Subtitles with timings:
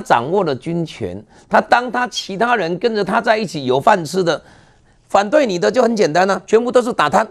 [0.00, 4.42] 掌握了军权，他当他其他人跟着他在一起有饭吃的，
[5.08, 7.26] 反对你的就很简单了，啊，全部都是打贪。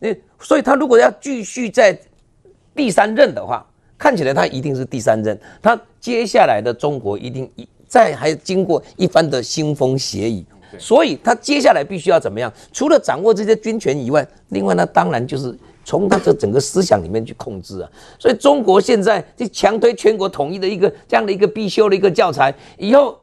[0.00, 0.08] 那
[0.40, 1.96] 所以他如果要继续在
[2.74, 3.64] 第三任的话，
[3.96, 10.44] 看起来他一定是第三任，他接下来的中国一定一再还经过一番的腥风血雨，
[10.78, 12.52] 所以他接下来必须要怎么样？
[12.72, 15.56] 除了掌握这些军权以外，另外呢，当然就是。
[15.84, 17.88] 从他这整个思想里面去控制啊，
[18.18, 23.18] 所以中国现在就强推全国统一的一个这样的一个必修的一个教材，以后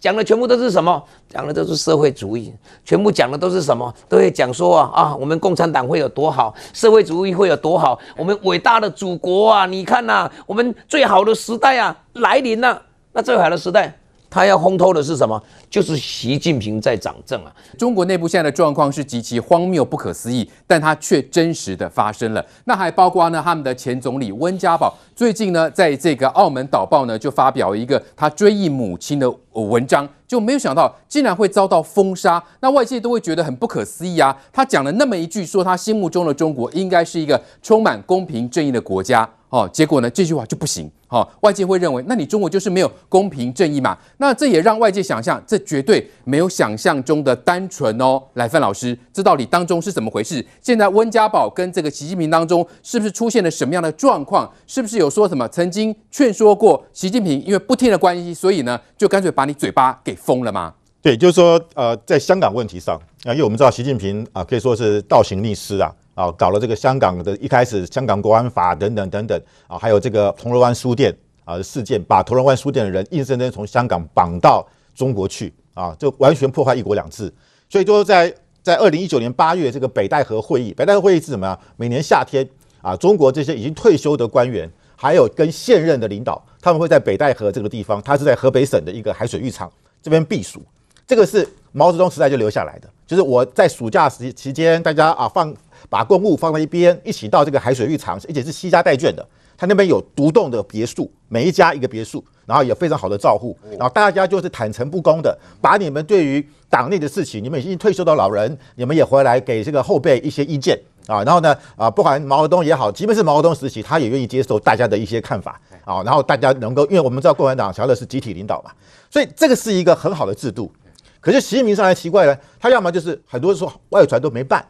[0.00, 1.02] 讲的全部都是什么？
[1.28, 2.52] 讲的都是社会主义，
[2.84, 3.92] 全部讲的都是什么？
[4.08, 12.80] 都会讲说啊啊，我们共产党会有多好，社会主义会有多好，我们伟大的祖国啊，你看呐，我们最好的时代啊来临了，
[13.12, 13.98] 那最好的时代。
[14.36, 15.42] 他要烘托的是什么？
[15.70, 17.50] 就是习近平在掌政啊！
[17.78, 22.44] 中国内部现在的状况是极其荒谬、不可思议，但它却真实的发生了。
[22.64, 32.42] 那还包括呢，他们的前总理温家宝最近呢，在这个《澳门导报》呢，就发表一个他追忆母亲的文章，就没有想到竟然会遭到封杀。
[32.60, 34.36] 那外界都会觉得很不可思议啊！
[34.52, 39.26] 他讲了那么一句，说他心目中的中国应该是一个充满公平正义的国家。
[39.48, 40.90] 哦，结果呢，这句话就不行。
[41.08, 43.96] 好、外界会认为，那你中国就是没有公平正义嘛？
[44.18, 48.20] 那这也让外界想象，这绝对没有想象中的单纯哦。
[48.34, 50.44] 来，范老师，这到底当中是怎么回事？
[50.60, 54.52] 现在温家宝跟这个习近平当中，是不是出现了什么样的状况？
[54.66, 60.74] 是不是有说什么曾经劝说过习近平，因为不听的关系，所以呢，就干脆把你嘴巴给封了吗？
[61.00, 65.88] 对，就是说，呃，在香港问题上啊，因为我们知道习近平啊，可以说是倒行逆施啊。
[66.16, 71.14] 啊，搞了这个香港的一开始香港国安法等等等等啊，还有这个铜锣湾书店
[71.44, 77.30] 啊事件，把铜锣湾书店的人硬生生从香港绑到中国去啊，就完全破坏一国两制。
[77.68, 81.58] 所以就在在二零一九年八月这个北戴河会议，北戴河会议是什么呀？
[81.76, 82.48] 每年夏天
[82.80, 89.70] 啊，中国这些已经退休的官员，还有跟现任的领导，他们会在北戴河这个地方，它是在河北省的一个海水浴场
[90.02, 90.62] 这边避暑。
[91.06, 95.54] 这个是毛泽东时代就留下来的，就是我在暑假时期间，大家啊放。
[95.88, 99.26] 把公务放在一边，一起到这个海水浴场，而且是西家带眷的。
[99.58, 111.24] 他那边有独栋的别墅，每一家一个别墅，然后有非常好的照护，然后大家就是坦诚不公的，把你们对于党内的事情，你们已经退休的老人，你们也回来给这个后辈一些意见啊。
[111.24, 116.02] 然后呢，啊，不管毛泽东也好，即便是毛泽东时期，他也愿意接受大家的一些看法啊。
[116.02, 118.70] 然后大家能够，因为我们知道共产党强调的是集体领导嘛，
[119.10, 120.70] 所以这个是一个很好的制度。
[121.18, 124.62] 可是习近平上来奇怪了，他要么就是很多人说外传都没办。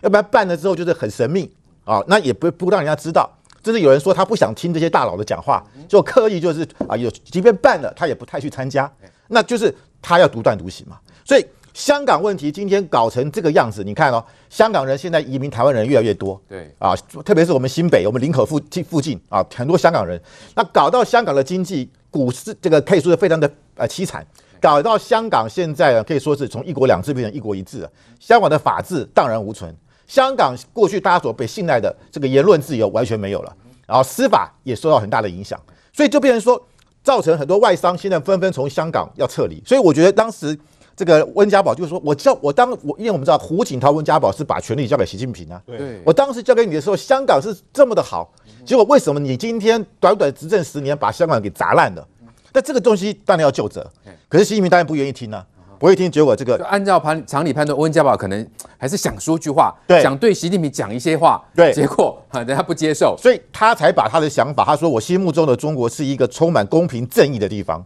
[0.00, 1.50] 要不然办了之后就是很神秘
[1.84, 3.30] 啊，那也不不让人家知道。
[3.62, 8.90] 就是有人说他不想听这些大佬的讲话，就刻意就是啊，有即便办了他也不太去参加，
[9.28, 10.98] 那就是他要独断独行嘛。
[11.26, 11.44] 所以
[11.74, 20.18] 香港问题今天搞成这个样子，你看哦，香港人现在移民台湾人越来越多，对啊，特别是我们新北，我们林口附近附近啊，很多香港人，
[20.54, 24.26] 那搞到香港的经济股市这个可以说是非常的呃凄惨。
[24.58, 29.74] 搞到香港现在可以说是从一国两制变成一国一制了，香港的法治荡然无存。
[30.10, 33.56] 香港过去大家所被信赖的这个言论自由完全没有了，
[33.86, 35.56] 然后司法也受到很大的影响，
[35.92, 36.60] 所以就变成说，
[37.04, 39.62] 造成很多外商现在纷纷从香港要撤离。
[39.64, 40.58] 所以我觉得当时
[40.96, 48.28] 这个温家宝就是说，我叫我当我因为我们知道胡锦涛、温家宝是把权力交给习近平啊，对，我当时交给你的时候，香港是这么的好，
[48.66, 52.04] 结果为什么你今天短短执政十年把香港给砸烂了？
[52.52, 53.88] 那这个东西当然要就责，
[54.28, 55.46] 可是习近平当然不愿意听呢、啊。
[55.80, 56.62] 不会听，结果这个。
[56.66, 58.46] 按照盘常理判断，温家宝可能
[58.76, 67.82] 还是想说句话，对，想对习近平讲一些话，对，结果啊，人家不接受，所以他才把他的想法，他说我心目中的中国是一个充满公平正义的地方，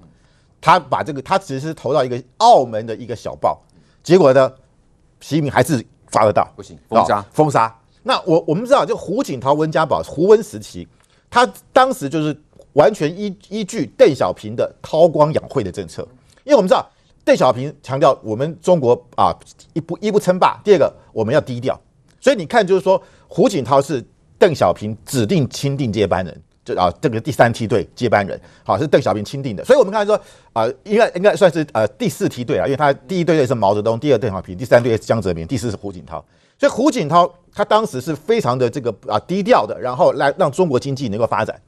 [0.61, 3.63] 他把这个他只是投到一个澳门的一个小报，
[4.03, 4.53] 结果呢，
[5.21, 7.73] 习近平还是抓得到，不行，封杀，封杀。
[8.03, 10.89] 那我我们知道，就胡锦涛、温家宝、胡温时期，
[11.31, 12.37] 他当时就是
[12.73, 16.03] 完全依依据邓小平的韬光养晦的政策，
[16.43, 16.85] 因为我们知道。
[17.25, 19.35] 邓小平强调，我们中国啊，
[19.73, 21.81] 一不一不称霸，第二个我们要低调。
[22.21, 24.05] 所以你看，就是说胡锦涛是
[24.39, 29.65] 邓小平指定钦定接班人，就啊这个第三梯队接班人，好是邓小平钦定的。
[29.65, 30.21] 所以我们看说
[30.53, 36.23] 啊，应该应该算是呃第四梯队啊，因为他第一队队是毛泽东，第二邓小平，第三队是江泽民，第四是胡锦涛。
[36.59, 41.59] 所以胡锦涛他当时是非常的这个啊低调的，然后来让中国经济能够发展。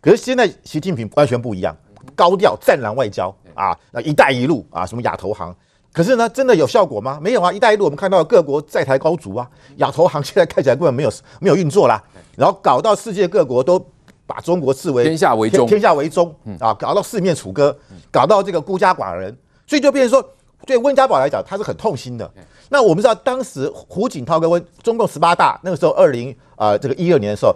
[0.00, 1.76] 可是现在习近平完全不一样，
[2.16, 3.34] 高调战狼外交。
[3.54, 5.54] 啊，那“一带一路”啊，什么亚投行，
[5.92, 7.18] 可是呢，真的有效果吗？
[7.22, 12.02] 没有啊！“一带一路”我们看到各国债台高筑啊，亚投行 现在看起来根本没有没有运作啦，
[12.36, 13.84] 然后搞到世界各国都
[14.26, 17.76] 把中国视为天下为中，天下为中啊，搞到四面楚歌，
[18.10, 19.36] 搞到这个孤家寡人，
[19.66, 20.28] 所以就变成说，
[20.66, 22.30] 对温家宝来讲，他是很痛心的。
[22.70, 27.54] 那我们知道，当时胡锦涛跟温中共十八大那个时候，二零啊这个一二年的时候，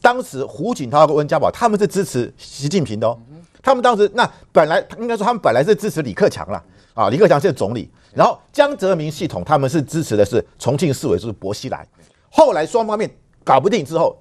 [0.00, 3.16] 当时胡锦涛跟温家宝他们是支持习近平的哦。
[3.66, 6.62] 他们当时那本来应该说他们本来是支持李克强了
[6.94, 11.84] 啊，李克强现在总理，然后江泽民系统他们是支持的是重庆市委书记薄熙来，
[12.30, 13.10] 后来双方面
[13.42, 14.16] 搞不定之后，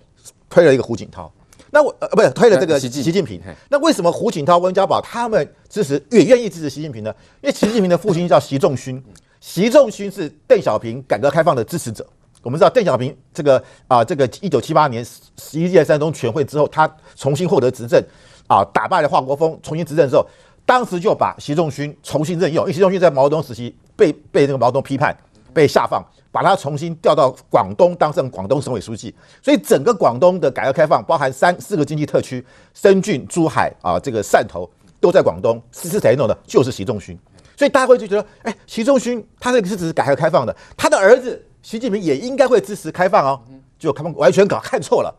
[0.49, 1.31] 推了一个胡锦涛。
[1.69, 3.39] 那我呃不是推了这个习习近平，
[3.69, 7.13] 那为什么胡锦涛、温家宝他们支持也愿意支持习近平呢？
[7.43, 8.99] 因为习近平的父亲叫习仲勋，
[9.39, 12.03] 习仲勋是邓小平改革开放的支持者。
[12.41, 15.05] 我们知道邓小平这个啊，这个一九七八年
[15.37, 18.03] 十一届三中全会之后，他重新获得执政
[18.47, 20.25] 啊，打败了华国锋，重新执政之后，
[20.65, 25.15] 当时就把习仲勋重新任用，因为习仲勋在毛泽东时期被被那个毛泽东批判，
[25.53, 26.03] 被下放。
[26.31, 34.69] 把他重新调到广东当上广东省委书记，所以整个广东的改革开放，包含三四个经济特区，深圳、珠海啊，这个汕头
[34.99, 36.37] 都在广东，是是谁弄的？
[36.45, 37.17] 就是习仲勋。
[37.55, 43.39] 所以大家会就觉得，哎，习仲勋他这个是支持改革开放的，他的儿子习近平也应该会支持开放哦，
[43.79, 45.15] 就他们完全搞看错了。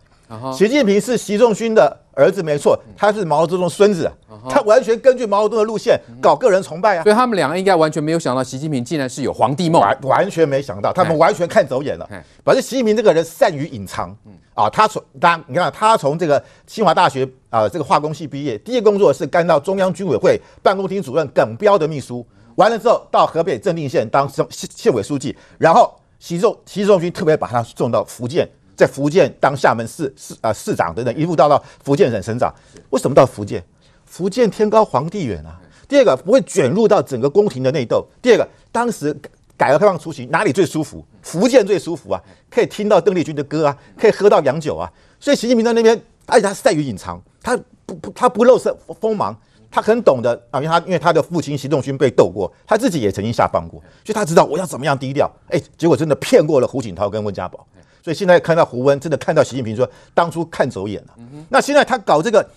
[0.53, 4.11] 习近平是习仲勋的儿子，没错，他是毛泽东孙子，
[4.49, 7.03] 他完全根据毛泽东的路线搞个人崇拜啊。
[7.05, 12.09] 所以他们两个应该完全没有想到，习近平竟然是有皇帝梦，完完全没想到，他们完全看走眼了。
[12.45, 14.17] 反正习近平这个人善于隐藏
[14.55, 22.27] 啊，他从当然你看他从这个清华大学啊这个化工系毕业，第一个工作是干到中央军委会办公厅主任耿彪的秘书，
[22.57, 28.49] 完了之后到河北正定县当县县委书记，然后习仲习仲勋特别把他送到福建。
[28.77, 32.55] 在福建当厦门市市啊市长等等，一路到到福建省省长。
[32.91, 33.65] 为什么到福建？
[34.05, 35.59] 福建天高皇帝远啊。
[35.89, 38.07] 第二个不会卷入到整个宫廷的内斗。
[38.21, 39.17] 第二个，当时
[39.57, 41.05] 改革开放初期哪里最舒服？
[41.23, 42.21] 福建最舒服啊，
[42.51, 44.93] 可以听到邓丽君的歌啊，可以喝到洋酒啊。
[45.19, 47.57] 所以习近平在那边，而且他善于隐藏，他
[47.87, 49.35] 不不他不露色锋芒，
[49.71, 55.31] 他很懂得啊，因为他因为他的父亲习仲勋被斗过，他自己也曾经下放过，所以他知道我要怎么样低调。
[55.49, 57.67] 哎，结果真的骗过了胡锦涛跟温家宝。
[58.07, 61.15] 所以现在看到胡温，真的看到习近平说当初看走眼了。
[61.49, 62.49] 那现在他搞这个，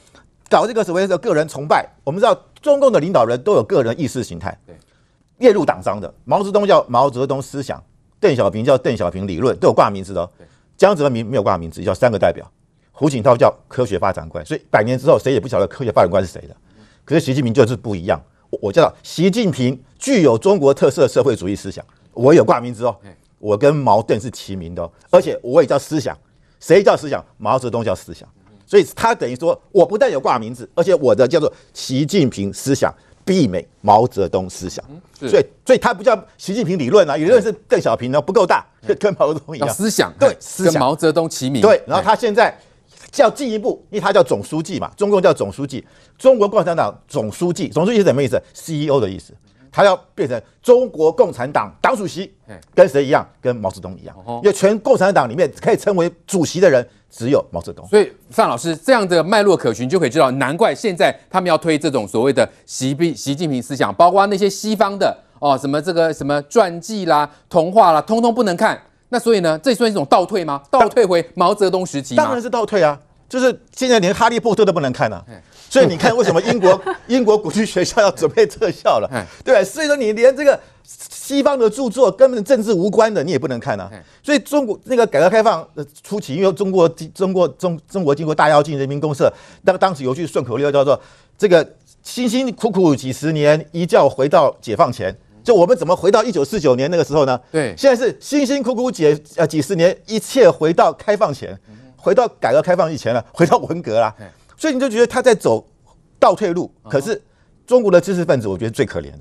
[0.48, 4.56] 搞这个所谓的个人崇拜，我们知道中共的领导人都有个人意识形态，
[5.40, 6.13] 列入党章的。
[6.24, 7.84] 毛泽东叫毛泽东思想，
[8.19, 10.30] 邓小平叫邓小平理论，都有挂名字的。
[10.78, 12.48] 江泽民没有挂名字，叫三个代表。
[12.92, 16.56] 胡锦涛叫科学发展观，所以百年之后谁也不晓得科学发展观是谁的。
[17.04, 18.22] 可是习近平就是不一样，
[18.62, 22.96] 我叫习近平具有中国特色社会主义思想，我有挂名字哦。
[23.39, 26.15] 我跟毛邓是齐名的，哦，而且我也叫思想，
[26.59, 27.24] 谁叫思想？
[27.38, 28.27] 毛泽东叫思想，
[28.65, 32.94] 所以他等于说，我不但有挂名字，而且我的叫做习近平思想
[33.25, 34.83] 媲美毛泽东思想，
[35.19, 38.65] 所以所以他不叫习近平理论啊，理论是邓小平呢不够大，
[39.00, 40.74] 跟毛泽东一样，思想对，思想。
[40.74, 42.53] 跟毛泽东齐名，对，然后他现在
[43.12, 45.86] 叫进一步，因为他叫总书记嘛，中共叫总书记，
[46.18, 49.33] 中国共产党总书记，总书记是什么意思？CEO 的意思。
[49.71, 52.33] 他要变成中国共产党党主席，
[52.74, 53.27] 跟谁一样？
[53.42, 54.16] 跟毛泽东一样。
[54.27, 57.88] 因为全共产党里面可以称为主席的人只有毛泽东。
[57.88, 68.80] 所以范老师这样的脉络可循，就可以知道，难怪现在他们要推这种所谓的习毕习近平思想，包括那些西方的哦，什么这个什么传记啦、童话啦，通通不能看。
[69.10, 70.62] 那所以呢，这算一种倒退吗？
[70.69, 72.15] 倒退回毛泽东时期？
[72.15, 73.00] 当然是倒退啊！
[73.27, 75.25] 就是现在连哈利波特都不能看了、啊。
[75.69, 79.07] 所以你看，为什么英国 英国国际学校要准备特效了？
[79.45, 83.89] 对，所以说你连这个西方的著作根本政治无关的，你也不能看啊。
[84.24, 89.31] 所以中国那个改革开放的初期，因为中国中国中中国经过大跃进、人民公社，
[89.63, 91.00] 当当时有句顺口溜叫做
[91.38, 91.68] “这个
[92.01, 95.15] 辛辛苦苦几十年，一觉回到解放前”。
[95.43, 97.39] 就我们怎么回到一九四九年那个时候呢？
[97.51, 99.05] 对，现在是辛辛苦苦几
[99.36, 101.58] 呃几十年，一切回到开放前，
[101.96, 104.13] 回到改革开放以前了，回到文革了。
[104.60, 105.66] 所以你就觉得他在走
[106.20, 107.20] 倒退路，可是
[107.66, 109.20] 中国的知识分子，我觉得最可怜的，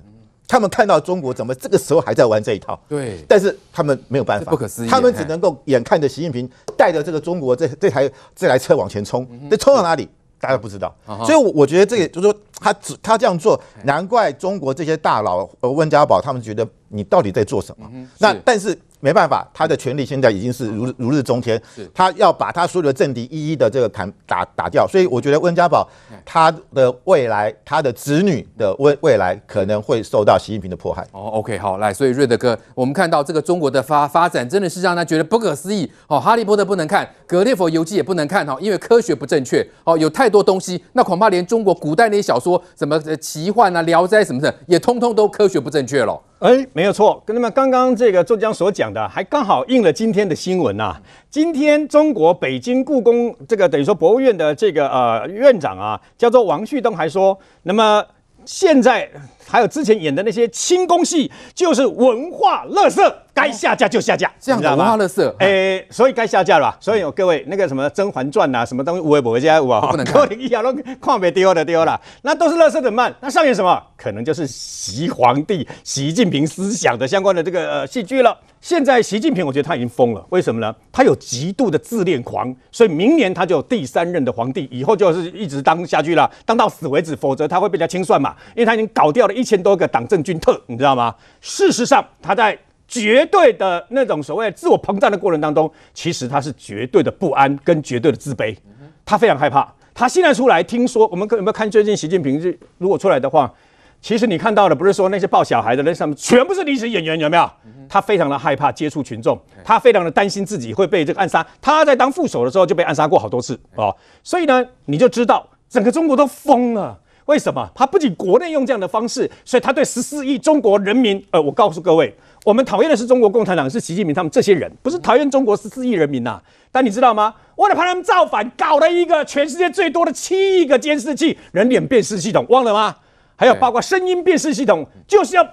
[0.48, 10.08] 他们看到中国怎么这个时候还在玩这一套，对，但是他们没有办法，不可思议，他们只能够眼看着习近平带着这个中国这这台这台车往前冲，这冲到哪里，
[10.40, 10.92] 大家不知道。
[11.24, 17.88] 所以，我我觉得这个就是说，他只他这样做，难怪中国这些大佬呃温家宝他们觉得你到底在做什么？
[18.18, 18.76] 那但是。
[19.00, 21.60] 没办法，他的权力现在已经是如如日中天，
[21.94, 25.88] 他要把他所有的政敌一一的这个砍打打掉，所以我觉得温家宝
[26.24, 31.06] 他的未来，他的子女的未未来可能会受到习近平的迫害。
[31.12, 35.90] 哦，OK，好，来，所以瑞德哥，我们看到这个中国的发发展真的是让他觉得不可思议。
[36.06, 39.64] 哦，哈利波特不能看，格列佛游记也不能看，哈，因为科学不正确。
[39.84, 46.18] 哦，有太多东西，那恐怕连中国古代那些小说，什么奇幻啊、聊斋什么的，也通通都科学不正确了。
[46.38, 50.96] 哎，没有错，跟他们刚刚这个周江所讲的，还刚好应了今天的新闻呐、
[51.28, 58.02] 今天中国北京故宫这个等于说博物院的这个呃院长啊，叫做王旭东，还说，那么
[58.46, 59.06] 现在
[59.46, 63.12] 还有之前演的那些清宫戏，就是文化垃圾。
[63.38, 65.34] 该下架就下架，这样的文化垃圾。
[65.38, 66.76] 哎，所以该下架了吧？
[66.80, 73.14] 所以有各位那个什么《甄嬛传》呐，什么东西，我也不会加，我不能看， 一样都看没丢的丢了，那都是垃圾怎么办？
[73.20, 73.80] 那上演什么？
[73.96, 78.36] 可能就是习皇帝、习近平思想的相关的这个呃戏剧了。
[78.60, 80.74] 现在习近平，我觉得他已经疯了，为什么呢？
[80.90, 91.14] 他有极度的自恋狂，所以明年他就有第三任的皇帝，以后就是一直当下去了，当到死为止，否则他会被人家清算嘛，因为他已经搞掉了一千多个党政军特，你知道吗？
[91.40, 98.56] 事实上，他在绝对的那种所谓自我膨胀的过程当中，其实他是绝对的不安跟绝对的自卑，
[99.04, 99.72] 他非常害怕。
[99.94, 103.52] 他现在出来，听说我们有没有看最近习近平如果出来的话？
[104.00, 107.50] 其实你看到的不是说那些抱小孩的那上面全部是历史演员，有没有？
[107.88, 111.44] 他非常的害怕接触群众，他非常的担心自己会被这个暗杀。
[111.60, 116.96] 他在当副手的时候就被暗杀过好多次哦，所以呢，你就知道整个中国都疯了。
[117.24, 117.68] 为什么？
[117.74, 122.14] 他不仅国内用这样的方式，所以他对十四亿中国人民，呃，我告诉各位，
[122.48, 126.42] 我们讨厌的是中国共产党，是习近平他们这些人，不是讨厌中国十四亿人民呐、啊。
[126.72, 127.34] 但你知道吗？
[127.56, 132.96] 为了怕他们造反，搞了一个全世界最多的七亿个监视器、人脸辨识系统，忘了吗？
[133.36, 135.46] 还有包括声音辨识系统，就是要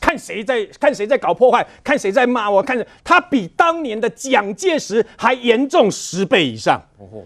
[0.00, 6.82] 看谁在看谁在搞破坏，看谁在骂我，看着他比当年的蒋介石还严重十倍以上，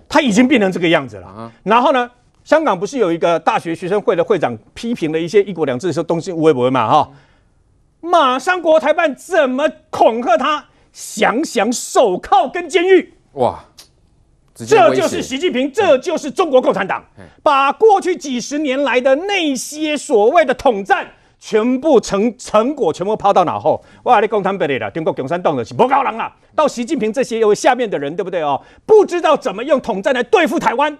[0.07, 1.51] 他已经变成这个样子了。
[1.63, 2.11] 然后呢，
[2.45, 6.87] 香港不是有一个大学学生会的会长批评了一些一国两制的时候东西会不会嘛？
[6.87, 7.11] 哈，
[8.05, 10.67] 马上国台办怎么恐吓他？
[10.93, 13.65] 想想手铐跟监狱，哇！
[14.55, 17.05] 这就是习近平，这就是中国共产党，
[17.43, 21.05] 把过去几十年来的那些所谓的统战，
[21.41, 23.83] 全部成成果全部抛到脑后。
[24.05, 26.33] 哇，你共产党的中国共产党的是不高人啊。
[26.55, 28.63] 到习近平这些有下面的人，对不对哦？
[28.87, 30.97] 不知道怎么用统战来对付台湾。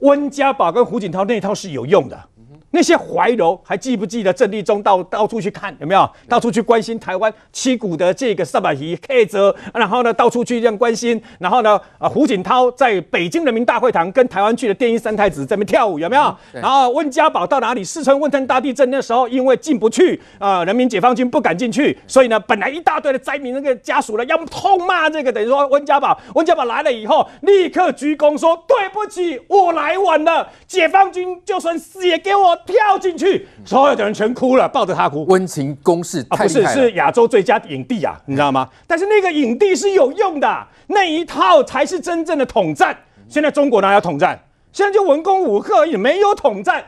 [0.00, 2.28] 温家宝跟胡锦涛那套是有用的。
[2.74, 6.10] 那些怀柔还记不记得郑立中到到处去看有没有？
[6.28, 16.22] 到处去关心台湾七股的这个萨巴伊 K 泽，然后呢到处去这样关心，然后呢啊胡锦涛在北京人民大会堂跟台湾去的电音三太子在那边跳舞有没有？
[16.52, 17.84] 嗯、然后温家宝到哪里？
[17.84, 32.58] 四川汶川大地震那时候因为进不去啊、呃，人民解放军不敢进去，所以呢本来一大堆的灾民那个家属呢要痛骂这个，等于说温家宝，温家宝来了以后立刻鞠躬说对不起，我来晚了，解放军就算死也给我。
[32.66, 35.24] 跳进去，所有的人全哭了，抱着他哭。
[35.26, 38.68] 温情攻势啊，不是，是亚洲最佳影帝啊，你知道吗？
[38.86, 42.96] 但是那个影帝是有用的，那一套才是真正的统战。
[43.28, 44.38] 现在中国哪有统战？
[44.72, 46.84] 现在就文攻武吓而已，没有统战。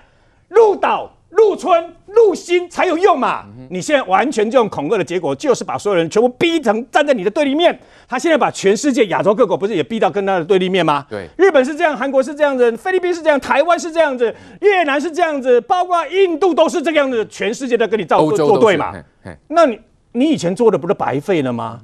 [0.49, 1.11] 入岛。
[1.37, 3.45] 入村入心才有用嘛！
[3.69, 7.79] 你现在完全这种恐吓的结果，就是把所有人全部逼成站在你的对立面。
[8.09, 11.05] 他现在把全世界亚洲各国不是也逼到跟他的对立面吗？
[11.11, 18.95] 对，日本是这样，韩国是这样子，菲律宾是这样，台湾是这样子，越南是这样子，包括印度都是这样子，全世界都跟你造作对嘛？
[19.49, 19.79] 那你
[20.13, 21.81] 你以前做的不是白费了吗？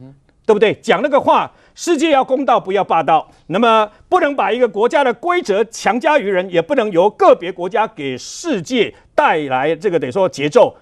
[0.47, 0.73] 对不对？
[0.75, 1.51] 讲那个话。
[1.75, 3.27] 世界要公道，不要霸道。
[3.47, 8.93] 那么，不能把一个国家的规则强加于人，也不能由个别国家给世界
[9.23, 10.75] 带来这个等于说节奏。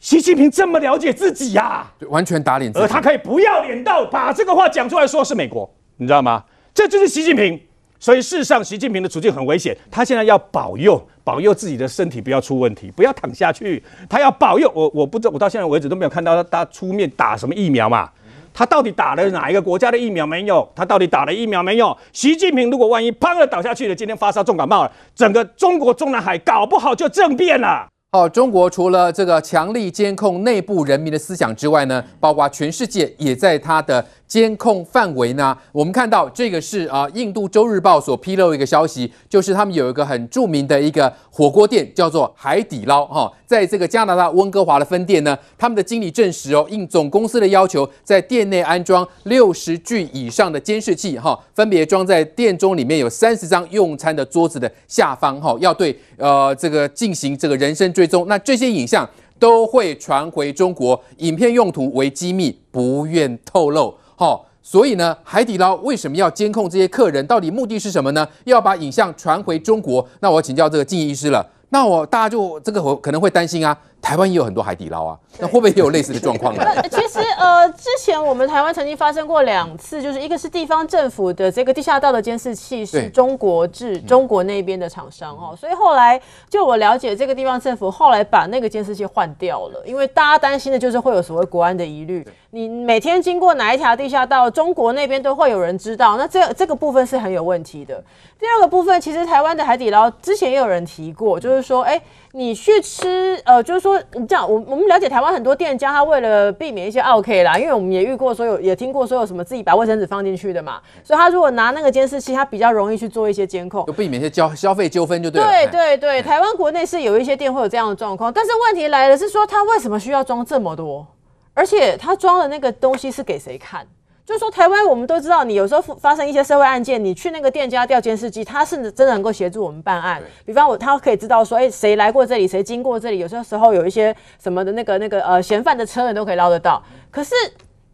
[0.00, 6.42] 习近平这么了解自己呀、啊，完全打脸自己，而他可以不要脸到把这个话讲出来，说是美国，你知道吗？
[6.74, 7.60] 这就是习近平。
[8.00, 9.76] 所以，事实上，习近平的处境很危险。
[9.88, 13.80] 他现在要保佑，保佑自己的身体不要出问题，不要躺下去。
[14.08, 18.10] 他要保佑我，我不知道，我到现在为止都没有看到他出面打什么疫苗嘛。
[18.54, 20.68] 他到底打了哪一个国家的疫苗没有？
[20.74, 21.96] 他到底打了疫苗没有？
[22.12, 27.86] 习近平如果万一砰的倒下去了，今天发烧重感冒了，整个中国中南海搞不好就政变了。
[28.12, 34.04] 好，中国除了这个强力监控内部人民的思想之外呢，包括全世界也在他的。
[34.32, 35.54] 监控范围呢？
[35.72, 59.06] 我们看到这个是啊，印度周日报所披露一个消息，就是他们有一个很著名的一个火锅店，叫做海底捞哈，在这个加拿大温哥华的分店呢，他们的经理证实哦，应总公司的要求，在店内安装六十具以上的监视器哈，分别装在店中里面有三十张用餐的桌子的下方哈，要对呃这个进行这个人身追踪，那这些影像
[59.38, 63.94] 都会传回中国，影片用途为机密，不愿透露。
[64.22, 67.26] 哦，所以呢，海底捞为什么要监控这些客人？
[67.26, 68.24] 到底目的是什么呢？
[68.44, 70.06] 要把影像传回中国？
[70.20, 71.44] 那我请教这个静医师了。
[71.70, 73.76] 那我大家就这个可能会担心啊。
[74.02, 76.62] 台湾也有很多海底捞啊，那会不会也有类似的状况呢？
[76.90, 92.26] 其实呃，之前我们台湾曾经发生过两次，就是一个是地方政府的这个地下道的监视器是中国制，中国那边的厂商哦，所以后来就我了解，这个地方政府后来把那个监视器换掉了，因为大家担心的就是会有所谓国安的疑虑。
[92.50, 98.02] 你每天经过哪一条地下道，中国那边都会有人知道，那这这个部分是很有问题的。
[98.38, 102.02] 第二个部分，其实台湾的海底捞之前也有人提过，就是说，哎。
[102.34, 115.46] 你去吃，呃，就是说，你这样，我我们了解台湾很多店家，他为了避免一些 OK 啦，因为我们也遇过所有，也听过说有什么自己把卫生纸放进去的嘛，所以他如果拿那个监视器，他比较容易去做一些监控，就避免一些交消费纠纷就对了。
[115.46, 121.06] 对对对，台湾国内是有一些店会有这样的状况，但是问题来了，是说他为什么需要装这么多，
[121.52, 123.86] 而且他装的那个东西是给谁看？
[124.24, 130.22] 就是说，台湾我们都知道，你有时候发生一些社会案件，你去那个店家调监视器，他是真的能够协助我们办案。
[130.44, 136.80] 比方我，他可以知道说，哎，谁来过这里，谁经过这里，有些时候有一些什么的那个那个呃嫌犯的车，你都可以捞得到。
[137.10, 137.34] 可是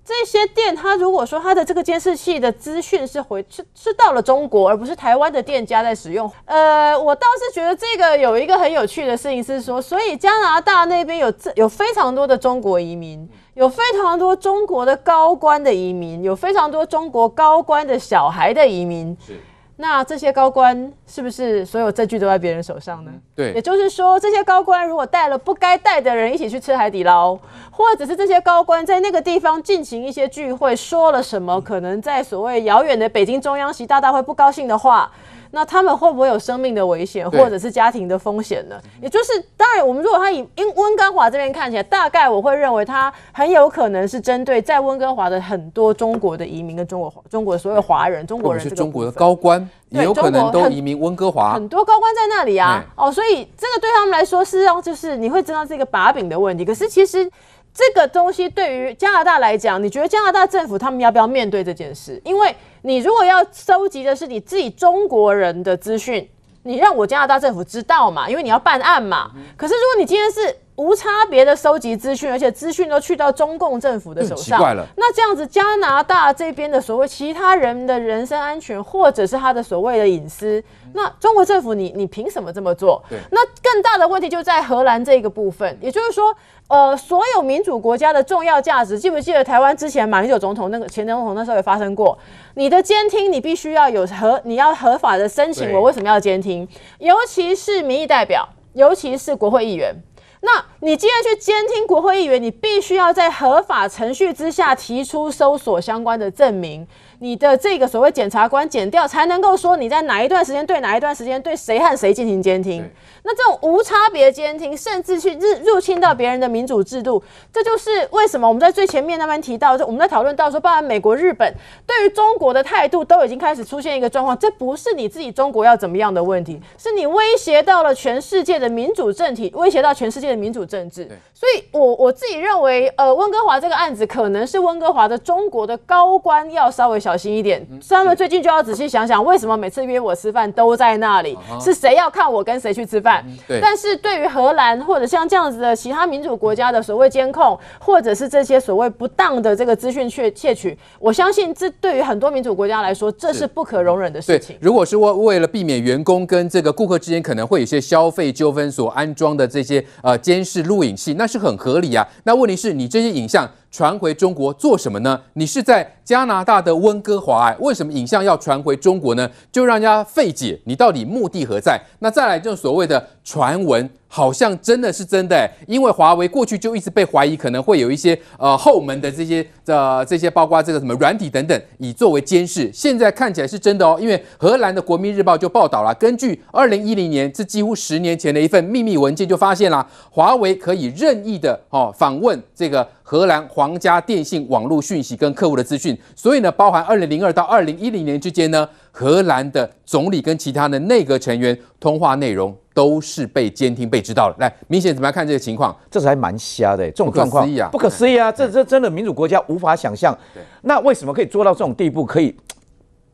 [0.08, 13.28] 这些店，他如果说他的这个监视器的资讯是回是是到了中国，而不是台湾的店家在使用，呃，我倒是觉得这个有一个很有趣的事情是说，所以加拿大那边有这有非常多的中国移民。
[13.54, 19.16] 有非常多中国的高官的移民，有非常多中国高官的小孩的移民。
[19.26, 19.36] 是，
[19.80, 23.12] 那这些高官是不是所有证据都在别人手上呢？
[23.36, 27.38] 对，也就是说，这些高官如果带了不该带的人一起去吃海底捞，
[27.70, 35.10] 或者是这些高官在那个地方进行一些聚会，说了什么可能在所谓遥远的北京中央习大大会不高兴的话。
[35.50, 38.76] 那他们会不会有生命的危险，或者是家庭的风险呢？
[39.00, 52.84] 也就是，当然，我们如果他以因温哥华这边看起来，大概我会认为他很有可能是针对在温哥华的很多中国的移民跟中国中国的所有华人、中国人，是中国的高官，也有可能都移民温哥华，很多高官在那里啊。
[52.96, 56.64] 哦，所以这个对他们来说是让就是你会知道这个把柄的问题。
[56.64, 57.30] 可是其实
[57.78, 62.20] 这个东西对于加拿大来讲，你觉得加拿大政府他们要不要面对这件事？
[62.24, 66.28] 因为你如果要收集的是你自己中国人的资讯，
[66.64, 69.30] 你让我加拿大政府知道嘛，因为你要办案嘛。
[69.56, 74.60] 可是如果你今天是无差别的收集资讯，而且资讯都去到中共政府的手上，
[74.96, 80.62] 那这样子加拿大这边的所谓其他人的人身安全，或者是他的所谓的隐私，
[80.94, 83.02] 那中国政府你你凭什么这么做？
[83.30, 86.34] 那更大的问题就在荷兰这个部分，也就是说。
[86.68, 92.18] 呃，所有民主国家的重要价值，记不记得台湾之前马英九总统那个前总统那时候也发生过？
[92.56, 95.72] 你的监听你必须要有合，你要合法的申请。
[95.72, 96.68] 我为什么要监听？
[96.98, 99.96] 尤其是民意代表，尤其是国会议员。
[100.40, 106.86] 那你既然去监听国会议员，你必须要在合法程序之下提出搜索相关的证明。
[107.20, 112.88] 你的这个所谓检察官检调才能够说你在哪一段时间对哪一段时间对谁和谁进行监听。
[113.24, 121.52] 那这种无差别监听，甚至去入入侵到别人的民主制度，这就是为什么我们在最前面那边提到，就我们在讨论到说，包含美国、日本
[121.86, 124.38] 对于中国的态度都已经开始出现一个状况。
[124.38, 131.06] 这不是你自己中国要怎么样的问题，是你威胁到了全世界的民主政体，威胁到全世界的民主政治。
[131.34, 141.38] 所以我我自己认为，呃，温哥华这个案子可能是温哥华的中国的高官要稍微小心一点，所以他们最近就要仔细想想，为什么每次约我吃饭都在那里？
[141.58, 143.24] 是谁要看我跟谁去吃饭？
[143.46, 143.58] 对。
[143.62, 154.54] 但是对于荷兰或者像这样子的其他民主国家的所谓监控，或者是这些所谓不当的这个资讯窃窃取，我相信这对于很多民主国家来说，这是不可容忍的事情。
[154.60, 162.06] 如果是为为了避免员工跟这个顾客之间可能会有些消费纠纷所安装的这些呃监视录影器，那是很合理啊。
[162.24, 163.48] 那问题是你这些影像。
[163.70, 165.20] 传回中国做什么呢？
[165.34, 169.30] 你是在加拿大的温哥华，为什么影像要传回中国呢？
[169.52, 171.80] 就让人家费解，你到底目的何在？
[172.00, 173.90] 那再来，就所谓的传闻。
[174.10, 182.70] 好像真的是真的，因为华为过去就一直被怀疑可能会有一些呃后门的这些呃这些包括这个什么软体等等，以作为监视。
[182.72, 202.54] 现在看起来是真的哦，因为荷兰的国民日报就报道了，根据二零一零年，这几乎十年前的一份秘密文件就发现了，华为可以任意的哦访问这个荷兰皇家电信网络讯息跟客户的资讯，所以呢，包含二零零二到二零一零年之间呢，荷兰的总理跟其他的内阁成员通话内容。
[202.74, 204.36] 都是被监听、被知道了。
[204.38, 205.76] 来，明显怎么样看这个情况？
[205.90, 207.68] 这是还蛮瞎的，这种状况不可思议啊！
[207.72, 208.30] 不可思议啊！
[208.30, 210.16] 这这真的民主国家无法想象。
[210.62, 212.06] 那为什么可以做到这种地步？
[212.06, 212.32] 可以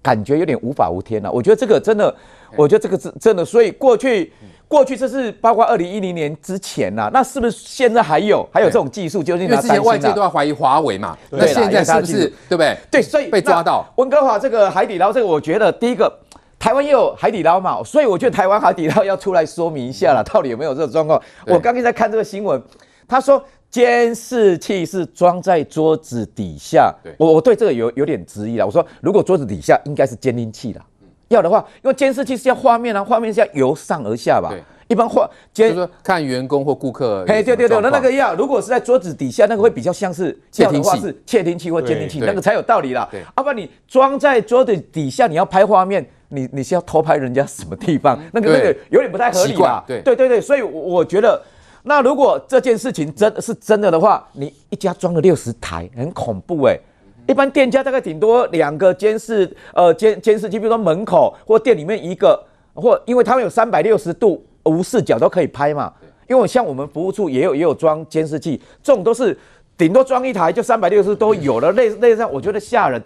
[0.02, 1.33] 感觉有点无法无天呢、啊？
[1.33, 2.14] 我觉得这个真的，
[2.59, 3.42] 我觉得这个是真的。
[3.42, 4.30] 所以过去，
[4.68, 9.22] 过去这是包括二零一零年之前呐、啊，那是不是现在还有还有这种技术？
[9.22, 12.77] 就是因为之前外界都要怀疑华为嘛，那现在是不是对不对？
[12.90, 16.12] 对，所以被抓到温哥华这个海底捞，这个我觉得第一个。
[16.57, 21.20] 台湾也有海底捞嘛，所以我觉得台湾海底捞要出来说明一下了，到底有没有这种状况？
[21.46, 22.62] 我刚刚在看这个新闻，
[23.07, 28.64] 他说监视器是装在桌子底下，我我对这个有有点质疑了。
[28.64, 30.83] 我说如果桌子底下应该是监听器了，
[31.28, 34.52] 要的话，因为监视器是要画面啊，画面是要由上而下吧。
[34.87, 43.08] 一般画就是看员工或顾客，嘿，对对对，那那个要如果是在桌子底下，那个会比较像是窃听器，窃听器或监听器，那个才有道理啦。
[43.34, 48.18] 要不然你装在桌子底下，你要拍画面，你你是要偷拍人家什么地方？
[48.32, 49.82] 那个那个对有点不太合理吧？
[49.87, 51.42] 对对对对，所以我我觉得，
[51.84, 56.80] 那如果这件事情真的是真的的话，你一家装了六十台，很恐怖哎、欸。
[57.26, 62.42] 一般店家大概顶多两个监视，呃监监视器，比如说门口或店里面一个，
[62.74, 65.92] 或因为他们有三百六十度无视角都可以拍嘛。
[66.26, 69.37] 因为像我们服务处也有也有装监视器，这种都是
[69.76, 73.02] 顶多装一台就三百六十度都有了，类类似这样，我觉得吓人。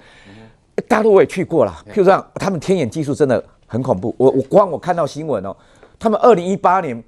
[0.87, 4.15] 大陆我也去过了，譬如说他们天眼技术真的很恐怖。
[4.17, 5.57] 我我光我看到新闻哦，
[5.99, 7.03] 他们二零一八年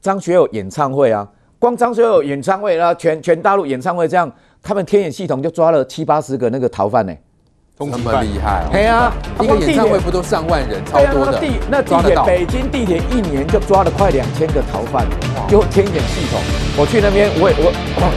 [0.00, 1.28] 张学友演唱会啊，
[1.58, 4.30] 光张学友演唱会啊，全全大陆演唱会这样。
[4.64, 7.12] 他们天眼系统就抓了七八十个那个逃犯呢，
[7.78, 8.68] 这么厉害哦！
[8.72, 11.32] 对啊，一个演唱会不都上万人，超多的。
[11.32, 15.06] 那地那地铁，北京地铁一年就抓了快两千个逃犯，
[15.46, 16.40] 就天眼系统。
[16.78, 17.70] 我去那边，我也我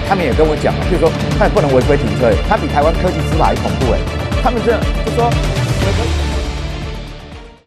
[0.08, 4.00] 他们也跟我讲，就是说他也不能违规停车，他比台湾科技执法还恐怖哎，
[4.42, 5.30] 他们这样就说。